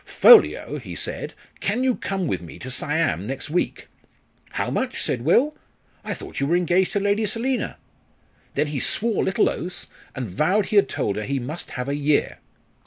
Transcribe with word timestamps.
'Ffolliot,' 0.03 0.81
he 0.81 0.95
said, 0.95 1.35
'can 1.59 1.83
you 1.83 1.93
come 1.93 2.25
with 2.25 2.41
me 2.41 2.57
to 2.57 2.71
Siam 2.71 3.27
next 3.27 3.51
week?' 3.51 3.87
'How 4.53 4.71
much?' 4.71 4.99
said 4.99 5.21
Will. 5.21 5.55
'I 6.03 6.15
thought 6.15 6.39
you 6.39 6.47
were 6.47 6.55
engaged 6.55 6.93
to 6.93 6.99
Lady 6.99 7.27
Selina.' 7.27 7.77
Then 8.55 8.65
he 8.65 8.79
swore 8.79 9.23
little 9.23 9.47
oaths, 9.47 9.85
and 10.15 10.27
vowed 10.27 10.65
he 10.65 10.77
had 10.77 10.89
told 10.89 11.17
her 11.17 11.23
he 11.23 11.37
must 11.37 11.69
have 11.77 11.87
a 11.87 11.93
year. 11.95 12.39